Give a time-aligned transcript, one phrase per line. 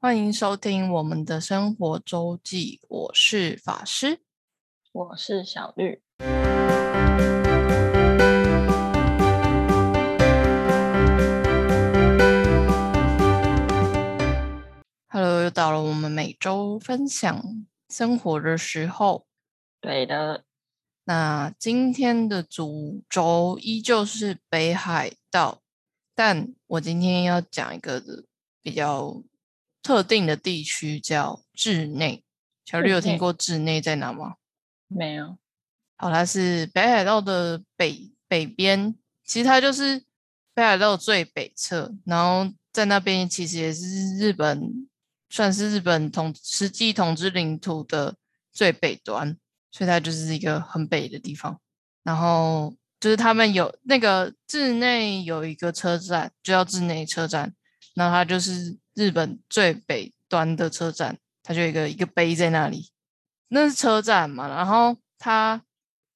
[0.00, 4.20] 欢迎收听我们的生活周记，我是法师，
[4.92, 6.00] 我是小绿。
[15.08, 19.26] Hello，又到了我们每周分享生活的时候。
[19.80, 20.44] 对的，
[21.06, 25.60] 那今天的主轴依旧是北海道，
[26.14, 28.00] 但我今天要讲一个
[28.62, 29.24] 比较。
[29.88, 32.22] 特定的地区叫志内，
[32.66, 34.34] 小绿有听过志内在哪吗？
[34.86, 35.38] 没有。
[35.96, 40.04] 好，它是北海道的北北边，其实它就是
[40.52, 44.86] 北海道最北侧，然后在那边其实也是日本，
[45.30, 48.14] 算是日本统实际统治领土的
[48.52, 49.38] 最北端，
[49.72, 51.58] 所以它就是一个很北的地方。
[52.02, 57.54] 然后就是他们有那个志内有一个车站，就叫志内车站，
[57.94, 58.76] 那它就是。
[58.98, 62.90] 日本最北端的车站，它就有一个一个碑在那里，
[63.46, 64.48] 那是车站嘛。
[64.48, 65.62] 然后它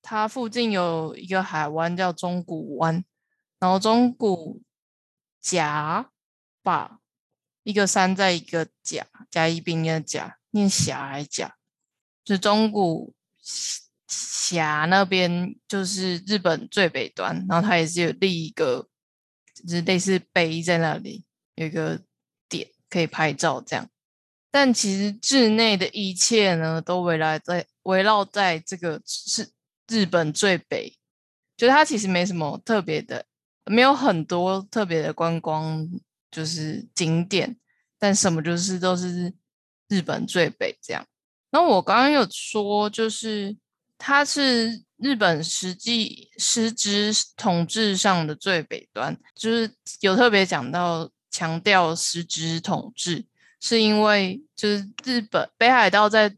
[0.03, 3.05] 它附近有一个海湾叫中古湾，
[3.61, 4.61] 然后中古
[5.41, 6.11] 甲
[6.65, 6.99] 吧，
[7.63, 11.55] 一个山在一个甲，甲乙丙的甲，念峡还甲，
[12.25, 13.15] 就中古
[14.09, 18.89] 峡那边就是日本最北端，然后它也是有立一个，
[19.55, 21.25] 就是类似碑在那里，
[21.55, 22.03] 有一个。
[22.93, 23.89] 可以拍照这样，
[24.51, 29.49] 但其实志内的一切呢，都围绕在围绕在这个是
[29.89, 30.95] 日本最北，
[31.57, 33.25] 就它其实没什么特别的，
[33.65, 35.89] 没有很多特别的观光
[36.31, 37.57] 就是景点，
[37.99, 39.33] 但什么就是都是
[39.89, 41.03] 日本最北这样。
[41.51, 43.57] 那我刚刚有说，就是
[43.97, 51.11] 它是日本实际实质统治上的最北端，就是有特别讲到。
[51.33, 53.25] 强调实质统治，
[53.59, 56.37] 是因为就是日本北海道在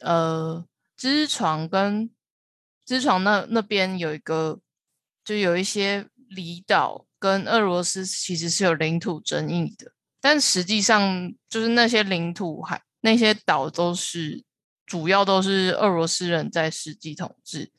[0.00, 0.64] 呃
[0.96, 2.08] 知床跟
[2.86, 4.60] 知床那那边有一个，
[5.24, 14.44] 就有一些离岛跟俄罗斯其实是有领土争议的，但实际上就是那些领土还那些岛都是
[14.86, 17.70] 主要都是俄罗斯人在实际统治，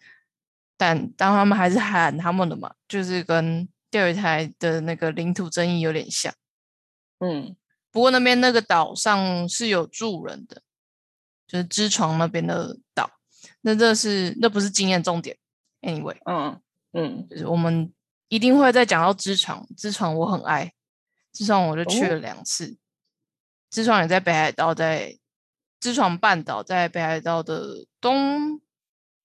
[0.77, 6.33] 但当他们还是喊他们的嘛，就是跟钓鱼台的那个领土争议有点像。
[7.23, 7.55] 嗯，
[7.91, 10.61] 不过那边那个岛上是有住人的，
[11.47, 13.09] 就是知床那边的岛。
[13.61, 15.37] 那这是那不是经验重点
[15.81, 16.59] ？Anyway，嗯
[16.93, 17.93] 嗯，就是我们
[18.27, 19.67] 一定会再讲到知床。
[19.77, 20.73] 知床我很爱，
[21.31, 22.77] 知床我就去了两次。
[23.69, 25.17] 知床也在北海道，在
[25.79, 28.61] 知床半岛，在北海道的东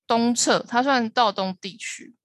[0.07, 2.16] 东侧，它算道东地区。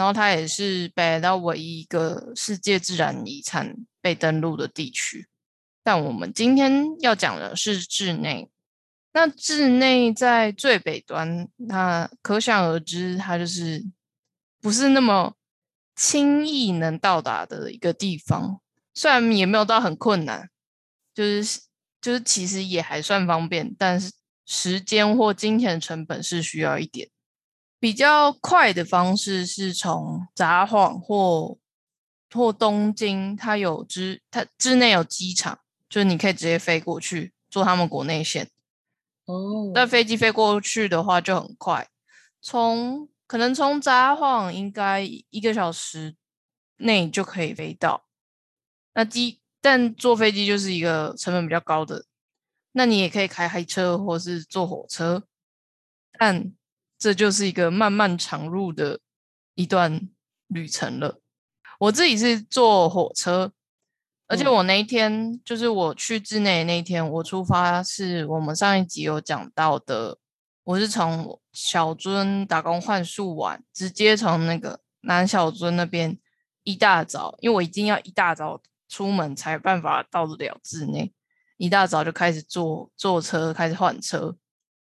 [0.00, 5.28] 然后它也是北海道唯一一个世界自然遗产被登录的地区，
[5.82, 8.48] 但我们今天要讲的是智内。
[9.12, 13.84] 那智内在最北端，那可想而知，它就是
[14.58, 15.34] 不是那么
[15.94, 18.58] 轻易能到达的一个地方。
[18.94, 20.48] 虽然也没有到很困难，
[21.14, 21.60] 就是
[22.00, 24.10] 就是其实也还算方便，但是
[24.46, 27.10] 时间或金钱成本是需要一点。
[27.80, 31.58] 比较快的方式是从札幌或
[32.30, 35.58] 或东京，它有之它之内有机场，
[35.88, 38.50] 就是你可以直接飞过去坐他们国内线。
[39.24, 41.88] 哦，但飞机飞过去的话就很快，
[42.42, 46.14] 从可能从札幌应该一个小时
[46.76, 48.04] 内就可以飞到。
[48.92, 52.04] 那机但坐飞机就是一个成本比较高的，
[52.72, 55.24] 那你也可以开黑车或是坐火车，
[56.18, 56.52] 但。
[57.00, 59.00] 这就是一个漫漫长路的
[59.54, 60.08] 一段
[60.48, 61.18] 旅程了。
[61.78, 63.52] 我自己是坐火车，
[64.26, 70.18] 而且我那一天就是我去之内那一天，我出发是我们上一集有讲到的，
[70.62, 76.18] 我是从小樽打工换宿完，直接从那个南小樽那边
[76.64, 81.14] 一大早，因为我一定要一大早出门才办法到得了之内，
[81.56, 84.36] 一大早就开始坐坐车，开始换车。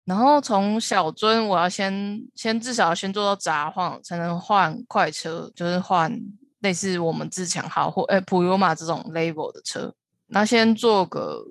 [0.05, 6.15] 然后从小樽，我要先先至少先坐到札幌，才能换快车，就是换
[6.59, 9.95] 类似我们自强号或诶普悠玛这种 level 的车。
[10.27, 11.47] 那先坐个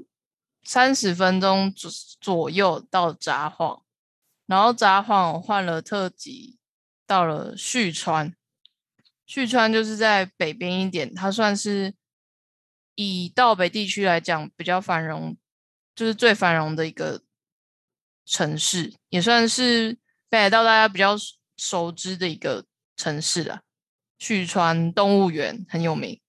[0.62, 1.90] 三十分钟左
[2.20, 3.82] 左右到札幌，
[4.46, 6.56] 然后札幌换了特急
[7.08, 8.36] 到了旭川，
[9.26, 11.92] 旭川就是在北边一点，它算是
[12.94, 15.36] 以道北地区来讲比较繁荣，
[15.96, 17.23] 就是最繁荣的一个。
[18.26, 19.98] 城市也算是
[20.28, 21.14] 北海道大家比较
[21.56, 22.64] 熟知的一个
[22.96, 23.60] 城市了。
[24.18, 26.20] 旭川动物园很有名，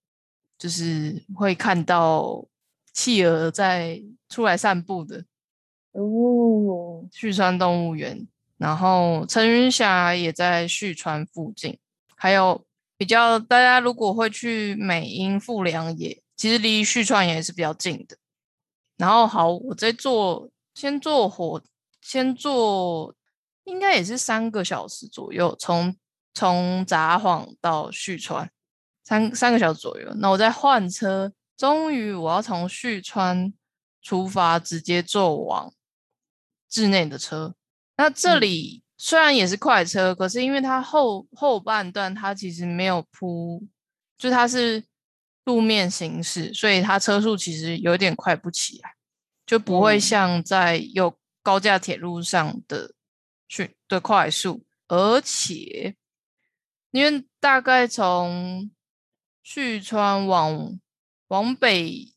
[0.58, 2.46] 就是会看到
[2.92, 5.24] 企鹅在出来散步的
[5.92, 8.28] 哦，旭川动物园，
[8.58, 11.78] 然后陈云霞也在旭川附近，
[12.18, 12.66] 还有
[12.98, 18.18] 比较大家如果会去美英富良野，其实离旭川也是比较近的。
[18.98, 21.62] 然后好，我在坐先坐火，
[22.06, 23.16] 先坐
[23.64, 25.96] 应该也是三个小时左右，从
[26.36, 28.52] 从札幌到旭川
[29.04, 30.14] 三三个小时左右。
[30.18, 33.52] 那我再换车，终于我要从旭川
[34.04, 35.74] 出发，直接坐往
[36.70, 37.56] 志内的车。
[37.98, 43.66] 那这嗯里虽然也是快车，可是因为它后后半段它其实没有铺，
[44.16, 44.84] 就它是
[45.44, 48.94] 路面行驶，所以它车速其实有点快不起来，
[49.44, 52.96] 就不会嗯像在有高架铁路上的
[53.48, 55.96] 去的快速，而且
[56.90, 58.72] 因为大概从
[59.44, 60.80] 旭川往
[61.28, 62.16] 往北，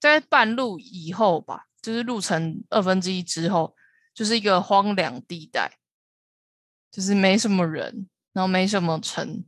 [0.00, 3.76] 在半路以后吧，就是路程二分之一之后，
[4.14, 5.76] 就是一个荒凉地带，
[6.90, 9.44] 就是没什么人，然后没什么城，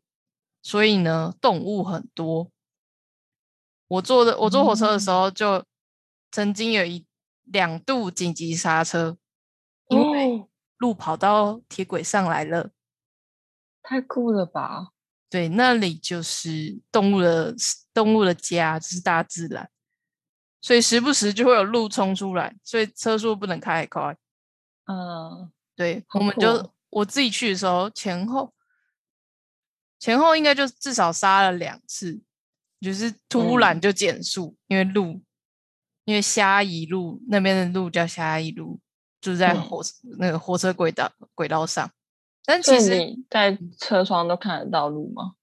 [0.60, 2.52] 所以呢，动物很多。
[3.88, 5.64] 我坐的我坐火车的时候，就
[6.30, 7.06] 曾经有一
[7.46, 9.16] 两度紧急刹车，
[9.88, 12.70] 因为哦，路跑到铁轨上来了。
[13.82, 14.92] 太酷了吧！
[15.30, 17.54] 对，那里就是动物的
[17.94, 19.70] 动物的家，就是大自然，
[20.60, 24.16] 所以时不时就会有鹿冲出来，所以车速不能开太快。
[24.86, 28.52] 嗯，对，我们就我自己去的时候，前后
[29.98, 32.20] 前后应该就至少刹了两次，
[32.80, 35.22] 就是突然嗯就减速，因为路
[36.06, 38.80] 因为虾夷路那边的路叫虾夷路，
[39.20, 41.90] 就是在嗯火车、那个火车轨道轨道上，
[42.44, 45.34] 但其实你在车窗都看得到路吗？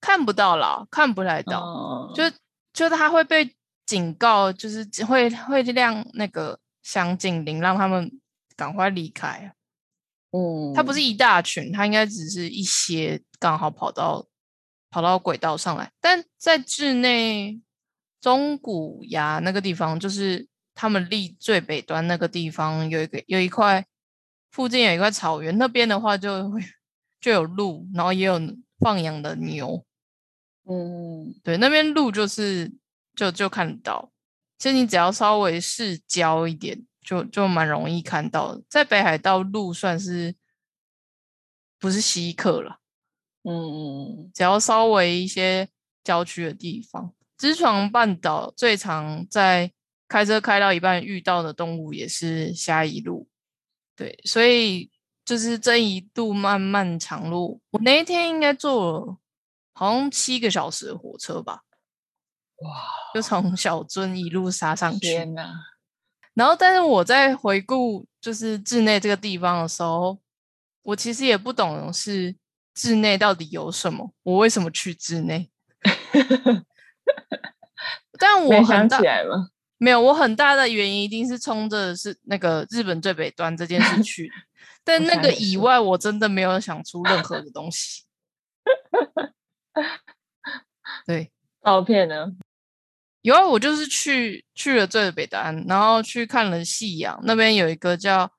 [0.00, 1.60] 看不到啦，看不太到。
[1.60, 2.22] 嗯，就
[2.72, 8.20] 就他会被警告，就是只会会亮那个响警铃，让他们
[8.54, 9.52] 赶快离开啊。
[10.30, 14.26] 嗯，它不是一大群，它应该只是一些刚好跑到
[14.90, 15.90] 跑到轨道上来。
[16.00, 17.58] 但在志内
[18.20, 23.86] 中古崖那个地方，就是他们立最北端那个地方，有一个有一块
[24.50, 26.60] 附近有一块草原，那边的话就会
[27.20, 28.40] 就有鹿，然后也有
[28.78, 29.84] 放养的牛。
[30.64, 32.72] 嗯，对，那边鹿就是
[33.14, 34.12] 就就看得到，
[34.58, 38.62] 其实你只要稍微市郊一点，就就蛮容易看到的。
[38.68, 40.34] 在北海道鹿算是
[41.78, 42.80] 不是稀客了，
[43.44, 45.68] 嗯嗯只要稍微一些
[46.04, 49.72] 郊区的地方，知床半岛最常在
[50.08, 53.28] 开车开到一半遇到的动物也是虾夷鹿。
[53.96, 54.90] 对，所以
[55.24, 59.16] 就是这一度漫漫长路，我那一天应该坐了
[59.72, 61.62] 好像七个小时的火车吧。
[62.56, 62.82] 哇，
[63.14, 64.98] 就从小樽一路杀上去。
[64.98, 65.52] 天哪！
[66.34, 70.18] 然后，但是我在回顾就是志内这个地方的时候，
[70.82, 72.34] 我其实也不懂是
[72.74, 75.50] 志内到底有什么，我为什么去志内？
[78.18, 79.50] 但我很大想起来了？
[79.78, 84.30] 没有，我很大的原因一定是冲着是那个日本最北端这件事 去，
[84.82, 88.02] 但那个以外，我真的没有想出任何的东西。
[91.06, 91.30] 对，
[91.62, 92.32] 照片呢？
[93.22, 97.20] 有啊，我就是去去了最北端，然后去看了夕阳。
[97.22, 98.30] 那边有一个叫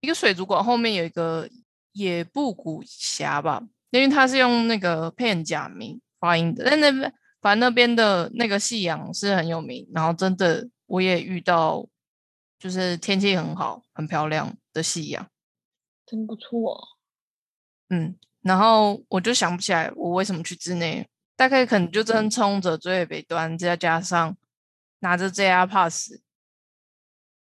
[0.00, 1.48] 一个水族馆，后面有一个
[1.92, 6.64] 野布谷峡吧，因为它是用那个片假名发音的。
[6.64, 11.86] 但那边反正那边的那个夕阳是很有名，然后真的我也遇到，
[12.58, 15.28] 就是天气很好、很漂亮的夕阳。
[16.04, 16.98] 真不错。
[17.90, 24.36] 嗯，然后我就想不起来我为什么去之内，大概可能就真冲着最北端，再加上
[25.00, 26.20] 拿着 JR Pass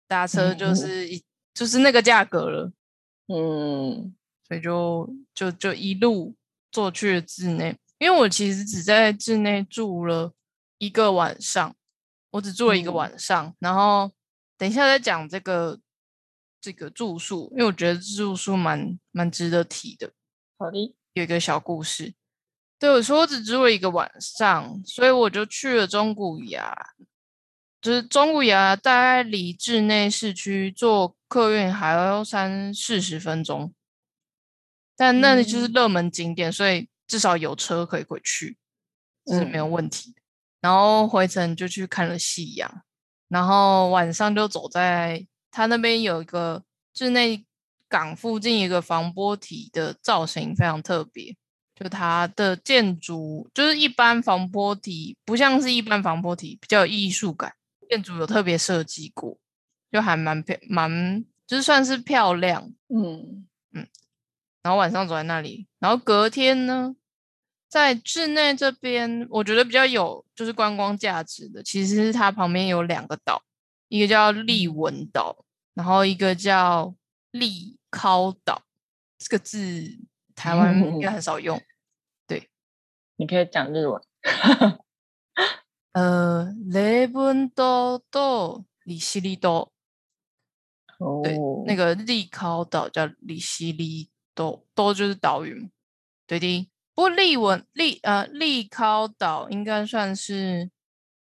[0.09, 1.25] 搭车，就嗯是一
[1.55, 2.73] 就是那个价格了，
[3.28, 4.14] 嗯
[4.47, 6.37] 所以就就就一路
[6.71, 7.78] 坐去了志内。
[7.98, 10.32] 因为我其实只在志内住了
[10.78, 11.74] 一个晚上，
[12.30, 14.12] 我只住了一个嗯晚上，然后
[14.58, 15.80] 等一下再讲这个
[16.60, 20.12] 这个住宿，因为我觉得住宿蛮蛮值得提的。
[20.58, 20.94] 好的。
[21.14, 22.12] 有一个小故事。
[22.78, 26.94] 对我说，我只住了一个晚上，所以我就去了中古崖。
[27.80, 33.72] 就是中古崖大概离志内市区坐客运还要三四十分钟，
[34.94, 38.58] 但那里就是嗯热门景点，所以至少有车可以回去，
[39.25, 40.20] 这是没有嗯问题的。
[40.60, 42.82] 然后回程就去看了夕阳，
[43.28, 47.44] 然后晚上就走在他那边有一个志内
[47.88, 51.36] 港附近一个防波堤的造型非常特别，
[51.75, 57.54] 就它的建筑就是一般防波堤不像是一般防波堤，比较有艺术感。
[57.88, 59.38] 建筑有特别设计过，
[59.92, 62.72] 就还蛮漂蛮，就是算是漂亮。
[62.88, 63.86] 嗯嗯
[64.66, 66.96] 然后晚上走在那里，然后隔天呢，
[67.68, 73.40] 在志内这边，我觉得比较有就是观光价值的，其实是它旁边有两个岛，
[73.87, 75.44] 一个叫利文岛，
[75.75, 76.92] 然后一个叫
[77.30, 78.64] 利尻岛。
[79.18, 79.61] 这个字
[80.35, 81.62] 台湾应该很少用。
[82.26, 82.50] 对
[83.14, 84.02] 你可以讲日文。
[85.92, 89.70] 呃，雷文岛岛里西里岛，
[90.99, 95.69] 哦，对，那个利尻岛叫里西里岛，岛就是岛屿嘛，
[96.28, 96.69] 对的。
[96.95, 100.71] 不过利文利呃利考岛应该算是，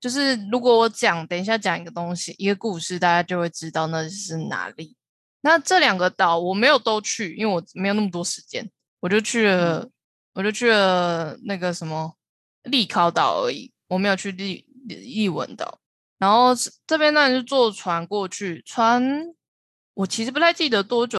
[0.00, 4.96] 就是如果我讲等一下讲一个东西一个故事，大家就会知道那是哪里。
[5.42, 9.88] 那这两个岛我没有都去，因为我没有那么多时间，我就去了，
[10.34, 12.14] 我就去了那个什么
[12.64, 15.78] 利考岛而已，我没有去利利文岛。
[16.18, 19.02] 然后这这边当然是坐船过去，船
[19.94, 21.18] 我其实不太记得多久。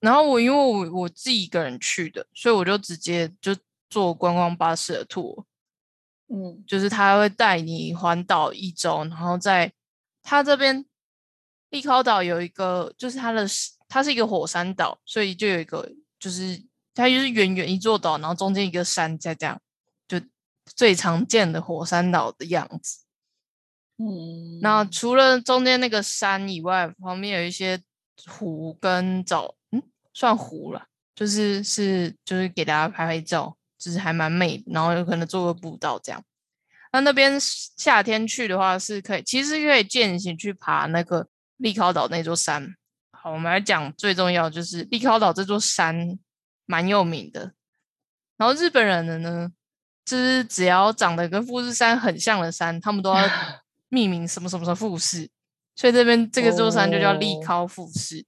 [0.00, 3.56] 然后我因为我我自己一个人去的，所以我就直接就
[3.88, 5.44] 坐观光巴士的 tour，
[6.28, 6.62] 嗯。
[6.66, 9.72] 就是他会带你环岛一周，然后在
[10.22, 10.84] 他这边
[11.70, 13.46] 利考岛有一个，就是它的
[13.88, 16.62] 它是一个火山岛，所以就有一个就是
[16.94, 19.60] 它就是远远一座岛，然后中间一个山再这样，
[20.06, 20.20] 就
[20.64, 23.04] 最常见的火山岛的样子。
[23.98, 27.80] 嗯，那除了中间那个山以外，旁边有一些
[28.26, 29.82] 湖跟沼，嗯，
[30.12, 36.22] 算湖了，就是是就是给大家拍拍照，就是还蛮美的，然后有可能做个步道这样。
[36.92, 42.74] 那那边夏天去的话是可以，其实可以践行去爬那个利考岛那座山。
[43.10, 46.18] 好，我们来讲最重要就是利考岛这座山
[46.64, 47.52] 蛮有名的。
[48.38, 49.50] 然后日本人的呢，
[50.04, 53.28] 就是只要长得跟富士山很像的山，他们都要
[53.90, 55.28] 命名什么什么什么富士，
[55.76, 58.26] 所以这边这个座山就叫利哦尻富士。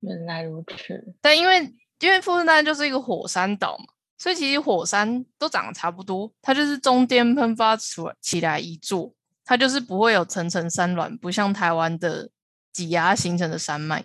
[0.00, 1.14] 原来如此。
[1.20, 3.86] 但因为因为富士山就是一个火山岛嘛，
[4.18, 9.12] 所以其实火山都长得差不多，它就是中间喷发出来起来一座，
[9.44, 12.30] 它就是不会有层层山峦，不像台湾的
[12.72, 14.04] 挤压形成的山脉。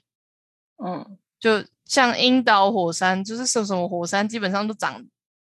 [0.83, 5.05] 嗯就像樱岛火山，就是什么什么火山，基本上都长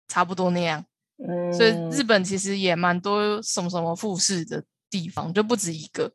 [0.08, 0.84] 差不多那样。
[1.18, 6.12] 嗯，所以日本其实也蛮多什么什么富士的地方，就不止一个。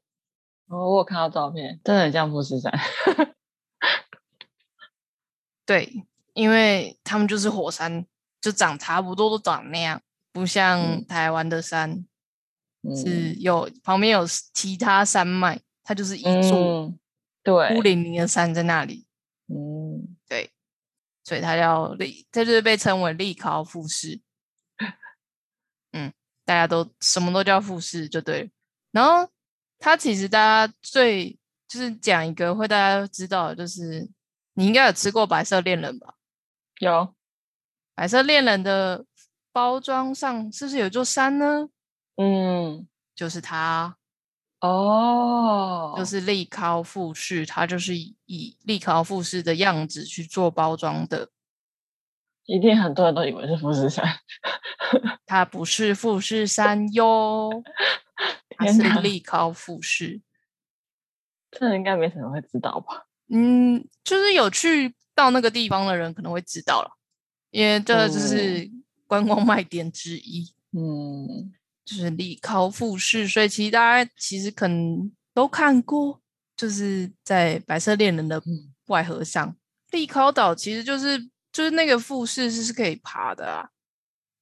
[0.68, 2.72] 哦，我有看到照片，真的很像富士山。
[5.64, 8.06] 对，因为他们就是火山，
[8.40, 10.00] 就长差不多都长那样，
[10.32, 12.04] 不像嗯台湾的山、
[12.94, 16.92] 是嗯有旁边有其他山脉，它就是一座
[17.42, 19.06] 孤零零的山在那里。
[19.48, 20.50] 嗯对，
[21.22, 24.20] 所以它叫利，它就是被称为利考富士。
[25.92, 26.12] 嗯，
[26.44, 28.48] 大家都什么都叫富士就对了。
[28.92, 29.28] 然后
[29.78, 34.08] 它其实大家最就是讲一个会大家知道的，就是
[34.54, 36.14] 你应该有吃过白色恋人吧？
[36.80, 37.14] 有
[37.94, 39.04] 白色恋人的
[39.52, 41.68] 包装上是不是有座山呢？
[42.16, 43.96] 嗯就是它，
[44.60, 51.30] 哦，就是利考富士，它就是以以利尻富士的样子去做包装的。
[52.44, 54.04] 一定很多人都以为是富士山。
[55.26, 57.50] 它不是富士山哟，
[58.56, 60.20] 它是天哪利尻富士。
[61.50, 63.06] 这应该没什么人会知道吧？
[63.28, 66.90] 嗯，就是有去到那个地方的人可能会知道了，
[67.50, 68.70] 因为这就是
[69.06, 71.52] 观光卖点之一，嗯
[71.84, 73.26] 就是利考复试。
[73.26, 76.20] 所以其实大家其实可能都看过，
[76.56, 79.56] 就是在白色恋人的嗯外盒上，
[79.92, 81.18] 利考岛其实就是
[81.50, 83.70] 就是那个复试是是可以爬的啊，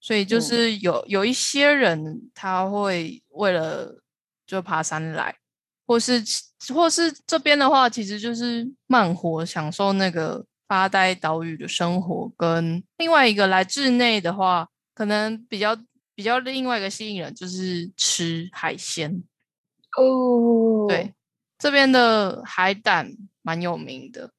[0.05, 4.03] 所以就嗯是有有一些人他会为了
[4.47, 5.35] 就爬山来，
[5.87, 6.23] 或是
[6.75, 12.31] 或是这边的话，其实就是慢活，享受那个发呆岛屿的生活。
[12.37, 15.75] 跟另外一个来志内的话，可能比较
[16.15, 19.25] 比较另外一个吸引人就是吃海鲜。
[19.97, 21.15] 哦，对，
[21.59, 24.33] 这边的海胆蛮有名的，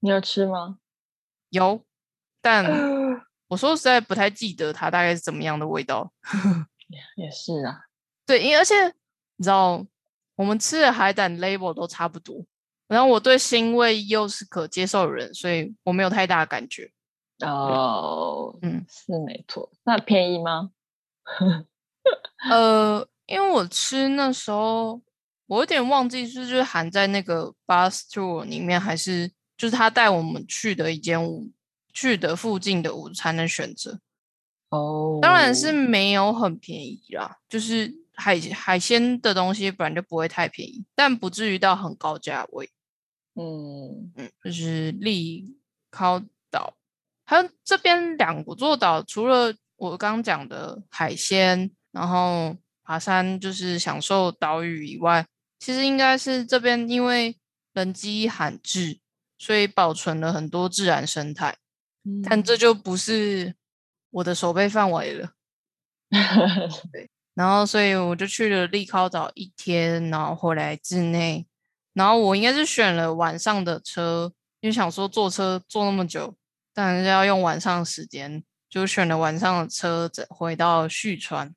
[0.00, 0.78] 你有吃吗？
[1.50, 1.84] 有，
[2.40, 2.64] 但
[3.48, 6.12] 我说实在不太记得它大概是怎么样的味道。
[7.16, 7.80] 也是啊，
[8.26, 8.74] 对，因为而且
[9.36, 9.84] 你知道，
[10.36, 12.44] 我们吃的海胆 label 都差不多，
[12.88, 16.90] 然后我对腥味又是可接受的人，所以我没有太大的感觉。
[17.44, 19.70] 哦，嗯，是没错。
[19.84, 20.70] 那便宜吗？
[22.50, 25.00] 呃，因为我吃那时候，
[25.46, 31.50] 我有点忘记是不是含在那个 bus tour 里面，还是就是他带我们去的一间午
[31.94, 34.00] 去的附近的午餐的选择。
[34.68, 42.68] 哦，当然是没有很便宜啦，就是海海鲜的东西本来就不会太便宜，但不至于到很高价位。
[43.36, 45.56] 嗯嗯，就是利
[45.90, 46.20] 考
[46.50, 46.74] 岛，
[47.24, 55.26] 还有这边两座岛，除了我刚刚讲的海鲜，然后爬山就是享受岛屿以外，
[55.58, 57.36] 其实应该是这边因为
[57.72, 58.98] 人迹罕至，
[59.38, 61.56] 所以保存了很多自然生态。
[62.24, 63.54] 但这嗯就不是
[64.10, 65.30] 我的手背范围了。
[67.34, 71.46] 然后，所以我就去了立考岛一天，然后回来境内。
[71.92, 76.36] 然后我应该是选了晚上的车，因为想说坐车坐那么久，
[76.72, 81.54] 当然是要用晚上的时间，就选了晚上的车，再回到旭川。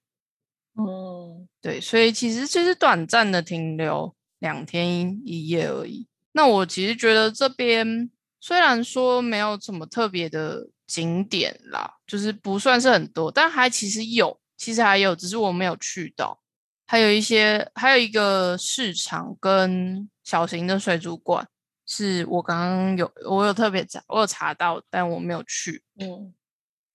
[0.80, 6.08] 嗯对，所以其实就是短暂的停留两天一夜而已。
[6.34, 16.40] 那我其实觉得这边虽然说没有什么特别的景点啦，就是不算是很多，但还其实有，其实还有，只是我没有去到。
[16.86, 21.46] 还有一些，还有一个市场跟小型的水族馆，
[21.86, 25.84] 是我刚刚有我有特别查，我有查到，但我没有去。
[26.00, 26.34] 嗯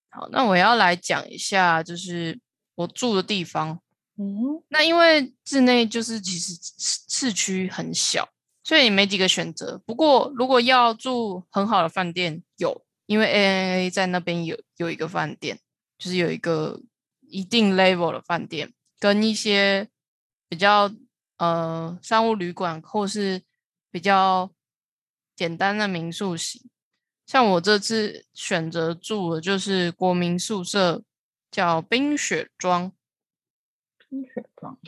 [0.08, 2.40] 好，那我要来讲一下，就是
[2.74, 3.80] 我住的地方。
[4.18, 8.28] 嗯那因为境内就是其实市市区很小，
[8.64, 9.78] 所以没几个选择。
[9.84, 15.58] 不过如果要住很好的饭店，有，因为 ANA 在那边有有一个饭店，
[15.98, 16.80] 就是有一个
[17.20, 19.88] 一定 level 的饭店，跟一些
[20.48, 20.92] 比较
[21.38, 23.42] 呃商务旅馆或是
[23.90, 24.50] 比较
[25.34, 26.62] 简单的民宿型。
[27.26, 31.02] 像我这次选择住的就是国民宿舍，
[31.50, 32.92] 叫冰雪庄。
[34.08, 34.78] 冰雪庄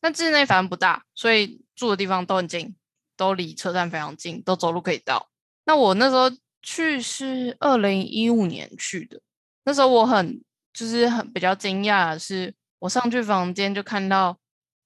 [0.00, 2.76] 那境内反正不大，所以住的地方都很近，
[3.16, 5.28] 都离车站非常近，都走路可以到。
[5.64, 6.30] 那我那时候
[6.62, 9.20] 去是二零一五年去的，
[9.64, 14.38] 那时候我很就是很比较惊讶的是，我上去房间就看到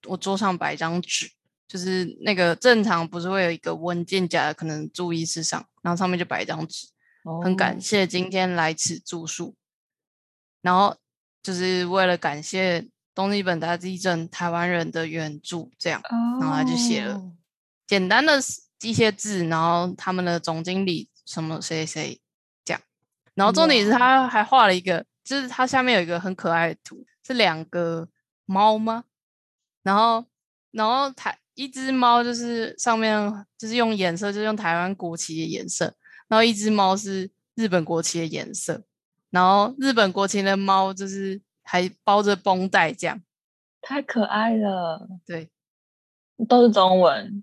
[0.07, 1.31] 我桌上摆一张纸，
[1.69, 6.89] 就是那个正常不是会有一个文件夹，可能注意事项，然后上面就摆一张纸，
[7.45, 9.55] 很感哦谢今天来此住宿，
[10.63, 10.97] 然后
[11.43, 16.01] 就是为了感谢东日本大地震台湾人的援助，这样
[16.41, 17.33] 然后他就写了哦。
[17.87, 18.41] 简单的
[18.83, 22.21] 一些字，然后他们的总经理什么谁谁
[22.65, 22.81] 这样，
[23.35, 28.09] 然后重点是他还画了一个，就是他下面有一个很可爱的图，是两个
[28.47, 29.05] 猫吗？
[29.83, 30.25] 然后
[30.71, 35.95] 然后台一只猫就是上面就是用颜色，就是用台湾国旗的颜色，
[36.29, 38.83] 然后一只猫是日本国旗的颜色，
[39.29, 43.23] 然后日本国旗的猫就是还包着绷带这样，
[43.81, 45.49] 太可爱了，对，
[46.47, 47.43] 都是中文，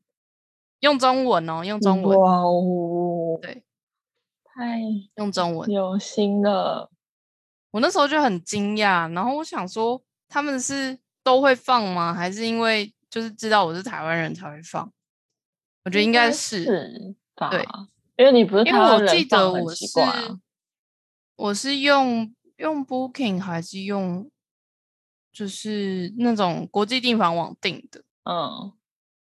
[0.82, 3.64] 用中文哦，用中文，哇哦，对，
[4.44, 4.82] 太
[5.16, 5.68] 用中文。
[5.72, 6.92] 有心了，
[7.72, 12.14] 我那时候就很惊讶，然后我想说他们是都会放吗？
[12.14, 14.94] 还是因为就是知道我是台湾人才会放？
[15.86, 17.50] 我觉得应该是，是吧？
[17.50, 17.66] 对，
[18.18, 20.40] 因为你不是因台湾人为我记得我
[21.36, 24.30] 我是用用 Booking 还是用
[25.32, 28.72] 就是那种国际订房网订的，嗯。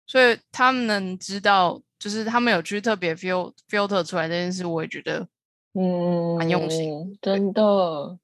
[0.05, 5.27] 所以他们能知道，就是他们有去特别 fil filter 出来这件事，我也觉得
[5.73, 8.17] 嗯，蛮用心真的，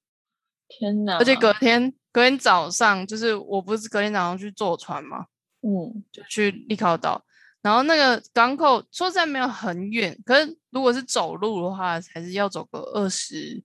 [0.67, 1.05] 天。
[1.05, 1.17] 哪！
[1.19, 5.27] 而且隔天隔天早上，就是我不是隔天早上去坐船嘛，
[5.61, 6.03] 嗯。
[6.11, 7.23] 就去利考岛，
[7.61, 13.63] 然后那个港口说实在没有很远，可是如果是走路的话，还是要走个二十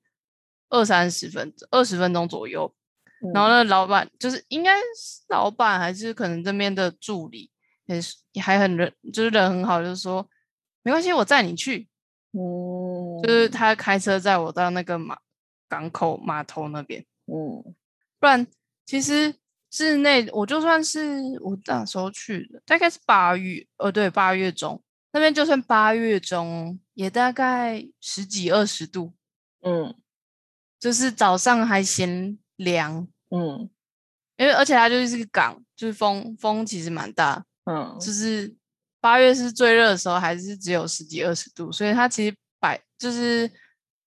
[0.71, 2.73] 二三十分二十分钟左右。
[3.35, 3.51] 然后嗯。
[3.51, 7.51] 那老板就是应该是老板还是可能这边的助理，
[7.85, 10.27] 也是也还很人，就是人很好，就是说
[10.83, 11.87] 没关系，我载你去，
[12.33, 13.49] 嗯，就是。
[13.51, 15.19] 他开车载我到那个码
[15.69, 17.05] 港口码头那边。
[17.27, 17.63] 嗯
[18.19, 18.47] 不然
[18.85, 19.35] 其实
[19.71, 29.13] 室内我就算是我那时候去的，大概是八月，呃，对，八月中那边就算八月中也大概十几二十度，
[29.63, 29.95] 嗯
[30.81, 33.71] 就是早上还嫌凉，嗯
[34.37, 38.53] 因为而且它就是个港，就是风风其实蛮大，嗯，就是
[38.99, 43.51] 八月是最热的时候，还是只有十几二十度，所以它其实白就是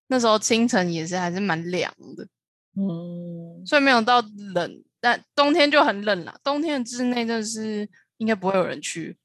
[0.07, 2.27] 那时候清晨也是还是蛮凉的。
[2.75, 4.19] 嗯所以没有到
[4.55, 6.35] 冷，但冬天就很冷了。
[6.43, 9.15] 冬天的室内真的是应该不会有人去，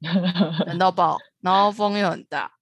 [0.66, 2.52] 冷到爆，然后风又很大，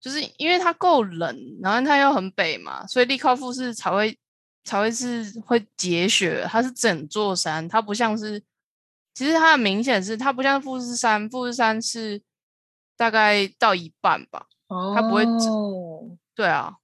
[0.00, 4.18] 就是因为它够冷，然后它又很北嘛，所以利靠富士才会
[4.64, 8.42] 才会是会结雪，它是整座山，它不像是，
[9.14, 12.22] 其实它很明显是它不像富士山，富士山是
[12.96, 16.76] 大概到一半吧，它不会整哦对啊，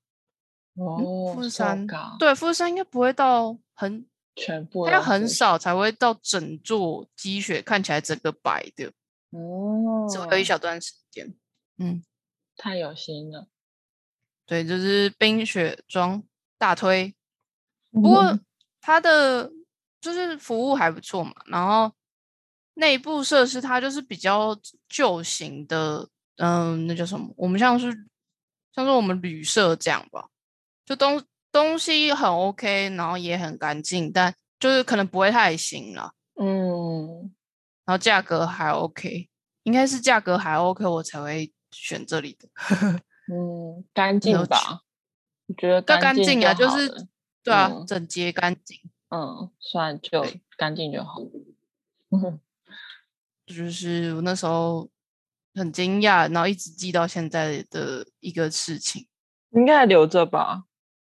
[0.75, 1.87] 哦，富士山
[2.19, 8.93] 对富士山应该不会到很全部它要很少才会到整座积雪看起来整个白的，
[9.31, 11.35] 哦，只会有一小段时间。
[11.79, 12.03] 嗯，
[12.57, 13.49] 太有心了。
[14.47, 16.23] 对，就是冰雪装
[16.57, 17.16] 大推。
[18.03, 18.39] 不过
[18.81, 19.51] 它的
[20.01, 21.91] 就是服务还不错嘛，然后
[22.75, 24.57] 内部设施它就是比较
[24.89, 27.33] 旧型的，嗯，那叫什么？
[27.37, 27.91] 我们像是
[28.75, 30.29] 像是我们旅社这样吧，
[30.85, 37.33] 就东东西很 OK，然后也很干净，但就是可能不会太新了，嗯，
[37.87, 39.29] 然后价格还 OK，
[39.63, 42.49] 应该是价格还 OK，我才会选这里的。
[43.33, 44.83] 嗯， 干净吧？
[45.49, 47.07] 我觉得要干净净啊，就是
[47.47, 48.77] 对啊，嗯整洁干净。
[49.09, 51.21] 嗯，算就对干净就好。
[53.47, 54.91] 就是我那时候
[55.55, 59.07] 很惊讶，然后一直记到现在的一个事情。
[59.51, 60.65] 应该还留着吧？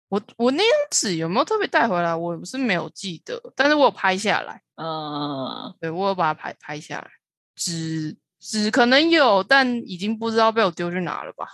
[0.10, 2.16] 我我那张纸有没有特别带回来？
[2.16, 7.08] 我是没有记得，但是我有拍下来，嗯，对我有把它拍拍下来。
[7.56, 11.48] 纸纸可能有，但已经不知道被我丢去哪了吧？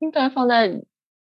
[0.00, 0.68] 应该放在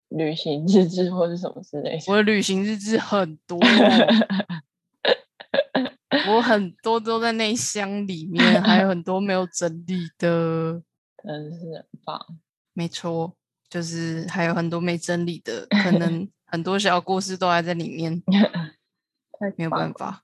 [0.09, 2.03] 旅行日志或是什么之类的。
[2.07, 3.59] 我的旅行日志很多，
[6.29, 10.81] 我很多都在那一箱里面，还有很多没有整理的。
[11.23, 12.19] 真是很棒。
[12.73, 13.35] 没错，
[13.69, 18.23] 就是还有很多没整理的，可能 很多小故事都还在里面，
[19.57, 20.23] 没有办法。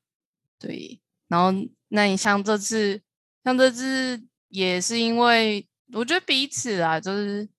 [0.60, 1.52] 对，然后
[1.90, 3.02] 那你像这次，
[3.44, 7.50] 像这次也是因为我觉得彼此啊，就是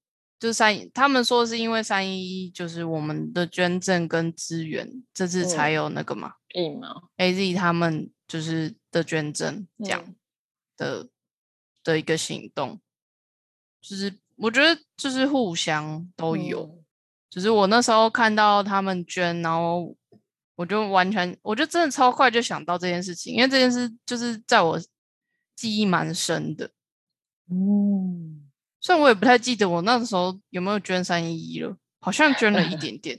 [0.44, 5.72] 就是三，他们说是因为三一一就是我们的捐赠跟资源，这次才嗯。
[5.72, 10.14] 有那个嘛、疫苗 a Z 他们就是的捐赠这样嗯。
[10.76, 11.08] 的、
[11.82, 12.78] 的一个行动，
[13.80, 16.64] 就是我觉得就是互相都有。
[16.64, 16.84] 嗯。
[17.30, 19.96] 只是我那时候看到他们捐，然后
[20.56, 24.78] 我就完全，我就真的超快就想到这件事情，因为这件事就是在我
[25.56, 26.70] 记忆蛮深的。
[27.50, 28.33] 嗯，
[28.84, 33.18] 虽然我也不太记得我那时候有没有捐三一一了，好像捐了一点点，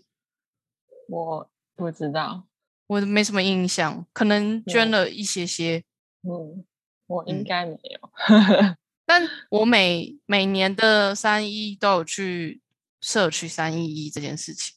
[1.09, 2.45] 我不知道。
[2.85, 5.83] 我没什么印象，可能捐嗯了一些些。
[6.21, 6.63] 嗯，
[7.07, 8.11] 我应嗯该没有。
[9.07, 12.61] 但我每每年的三一都有去
[13.01, 14.75] 社区三一一这件事情，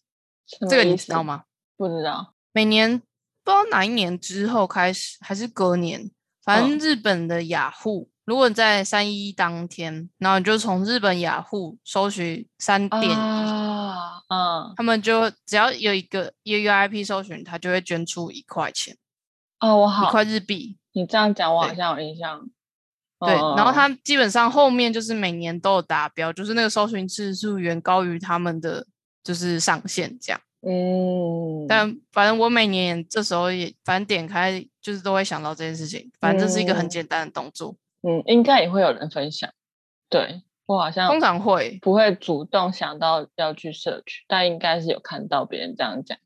[0.71, 1.23] 这个你知道？
[1.23, 1.45] 吗？
[1.77, 2.35] 不知道。
[2.53, 6.11] 每年不知道哪一年之后开始，还是隔年，
[6.49, 18.97] 反正嗯日本的雅虎，如果你在三一一当天，然后你就从日本雅虎搜寻三点一、啊，嗯，他们就只要有一个一个 IP 搜寻，他就会捐出一块钱，
[19.61, 20.79] 哦，我好一，块日币。
[20.93, 22.49] 你这样讲，我好像有印象。
[23.21, 28.87] 对，然后嗯他基本上后面就是每年都有达标，就是那个搜寻次数远高于他们的
[29.23, 30.41] 就是上限这样。
[30.61, 36.11] 嗯，但反正我每年这时候也，反正点开就是都会想到这件事情。
[36.21, 39.49] 反正这是一个很嗯简单的动作，嗯，应该也会有人分享。
[40.09, 41.79] 对我好像通常会。
[41.81, 46.19] 不会主动想到要去社区，但应该是有看到别人这样讲。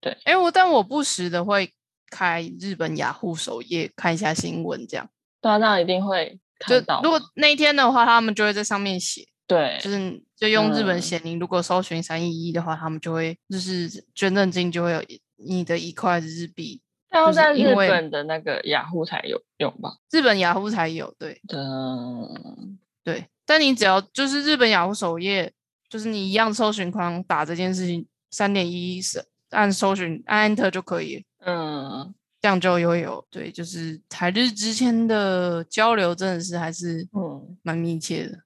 [0.00, 1.72] 对哎，我但我不时的会
[2.10, 5.08] 开日本雅虎首页看一下新闻，这样
[5.40, 7.02] 对啊，那一定会就看到嘛。
[7.02, 11.20] 如果那一天的话，他们就会在上面写，对，就是就用日本嗯写。
[11.22, 15.00] 你如果搜寻三一一的话，他们就会就是捐赠金就会有
[15.36, 19.98] 你的一块日币，要在日本的那个雅虎才有用吧？
[20.10, 23.24] 日本雅虎才有，对嗯，对。
[23.46, 25.52] 但你只要就是日本雅虎首页，
[25.88, 31.24] 就是你一样搜寻框打这件事情三点一是按搜寻按 Enter 就可以。
[31.44, 38.36] 嗯这样就又有对，就是台日之间的交流真的是还是嗯，蛮密切的。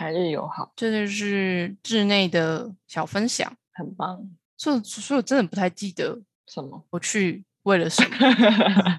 [0.00, 4.18] 台日友好，这就是志内的小分享，很棒。
[4.56, 6.82] 所以所以我真的不太记得什么？
[6.88, 8.16] 我去为了什么，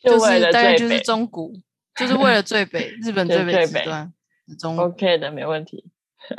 [0.00, 1.54] 就就是大概就是中古，
[1.96, 4.10] 就是为了最北日本 最北极端
[4.58, 5.84] 中，OK 的，没问题。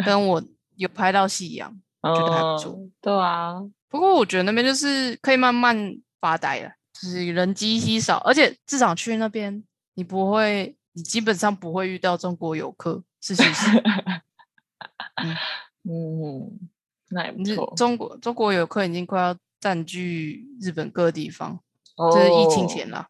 [0.03, 0.43] 跟我
[0.75, 2.73] 有拍到夕阳， 觉得还不错。
[2.73, 5.77] 嗯，对啊，不过我觉得那边就是可以慢慢
[6.19, 13.83] 发呆了，就是人迹稀少，而且至少去那边你不会，你基本上不会遇到中国游客，是事实。
[15.83, 16.59] 嗯，
[17.09, 17.73] 那也不错。
[17.75, 21.59] 中国中国游客已经快要占据日本各地方，
[21.95, 23.09] 哦这是疫情前啦。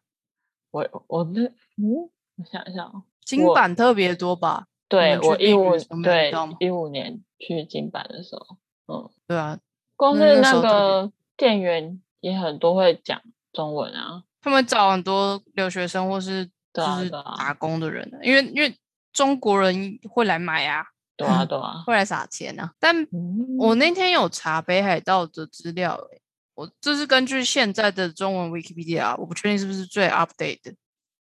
[0.70, 1.42] 我我那
[1.76, 4.66] 嗯，我想一想哦，金我版特别多吧？
[4.88, 9.58] 对我一五对一五年去金版的时候，嗯，对啊，
[9.96, 13.20] 光是那个店员也很多会讲
[13.52, 18.76] 中文啊，他们找很多留学生或是就是打工的人，因为因为
[19.12, 20.84] 中国人会来买啊，
[21.16, 21.82] 对啊 对啊。
[21.86, 22.72] 会来撒钱啊。
[22.80, 26.20] 但嗯我那天有查北海道的资料、欸，
[26.54, 30.74] 我这是根据现在的中文 Wikipedia，我不确定是不是最 update 的，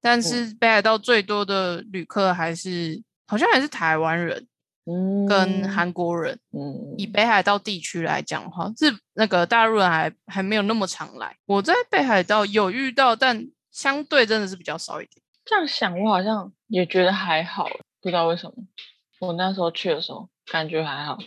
[0.01, 4.47] 但是北海道最多的旅客还是好像还是台湾人
[4.85, 6.39] 嗯，跟韩国人。
[6.51, 11.35] 嗯以北海道地区来讲的话，日那个大陆人还还没有那么常来。
[11.45, 15.21] 我在北海道有遇到，但相对真的是比较少一点。
[15.49, 17.65] 这样想，我好像也觉得还好，
[18.01, 18.53] 不知道为什么。
[19.19, 21.17] 我那时候去的时候感觉还好，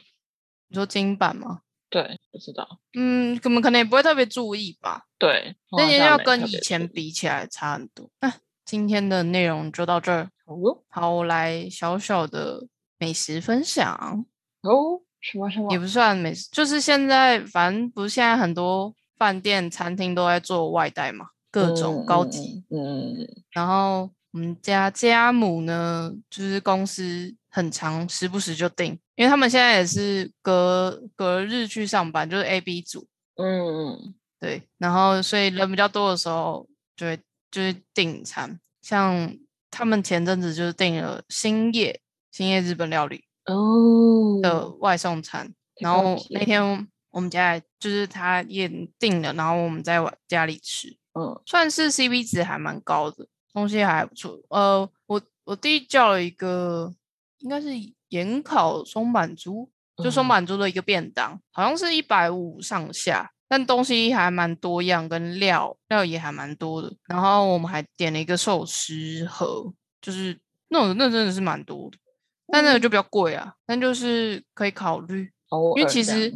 [0.68, 1.62] 你说金版吗？
[1.90, 5.02] 对，不知道，嗯，我们可能也不会特别注意吧。
[5.18, 8.08] 对，那好像没些要跟以前比起来差很多。
[8.20, 8.32] 那
[8.64, 10.30] 今天的内容就到这儿。
[10.46, 14.24] 好哟好，我来小小的美食分享，
[14.62, 34.14] 哦，什么什么也不算美食，就是现在反正不是现在很多饭店、餐厅都在做外带嘛，各种高级。，嗯然后我们家家母呢，就是公司很长，时不时就订，因为他们现在也是隔隔日去上班，就是 A、B 组，嗯嗯。
[34.40, 37.16] 对，然后所以人比较多的时候，就会
[37.50, 39.36] 就是订餐，像
[39.70, 42.00] 他们前阵子就是订了兴业
[42.32, 44.40] 兴业日本料理嗯哦。
[44.42, 54.38] 的外送餐，然后那天我们家就是他也订了，然后我们在我家里吃，嗯算是 CP 值还蛮高的，东西还不错。
[54.48, 56.92] 呃，我我弟叫了一个
[57.40, 57.70] 应该是
[58.08, 59.70] 盐烤松板猪，
[60.02, 66.92] 就松嗯板猪的一个便当，好像是一百五上下，但东西还蛮多样，跟料料也还蛮多的。
[67.06, 71.98] 然后我们还点了一个寿司盒，就是那种那真的是蛮多的，
[72.46, 75.30] 但那个就比较贵啊，但就是可以考虑。
[75.76, 76.32] 因为其实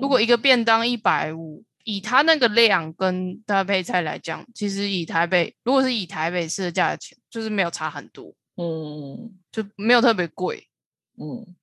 [0.00, 10.68] 如果一个便当一百五，以它那个量跟搭配菜来讲，其实以台北如果是以台北市的价钱，就是没有差很多，嗯就没有特别贵。
[11.18, 11.56] 嗯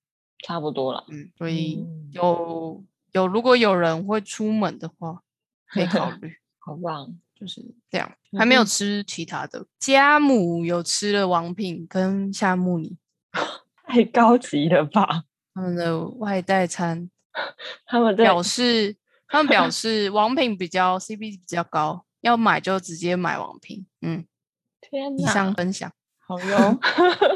[0.44, 5.22] 差不多了，嗯，所以嗯有有如果有人会出门的话，
[5.70, 8.12] 可以考虑，好棒，就是这样。
[8.36, 12.98] 还没有吃其他的，家母有吃了王品跟夏目里
[13.86, 15.26] 太高级了吧？
[15.54, 17.12] 他们的外带餐，
[17.86, 23.86] 他们在表示他们表示王品比较 CP 比较高，要买就直接买王品。
[24.02, 26.80] 嗯，以天哪，上分享，好哟，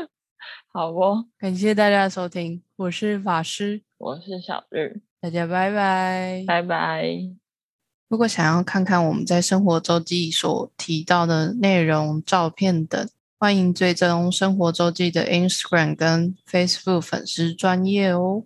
[0.71, 6.43] 好哦，感谢大家的收听，我是法师，我是小绿，大家拜拜。
[6.47, 7.05] 拜拜。
[8.07, 18.45] 如果想要看看我们在生活周记所提到的内容、照片等，欢迎追踪生活周记的 Instagram 跟 Facebook 粉丝专业哦。